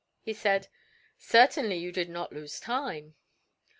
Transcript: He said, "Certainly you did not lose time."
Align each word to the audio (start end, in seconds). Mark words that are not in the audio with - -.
He 0.23 0.33
said, 0.33 0.67
"Certainly 1.19 1.77
you 1.77 1.91
did 1.91 2.09
not 2.09 2.33
lose 2.33 2.59
time." 2.59 3.13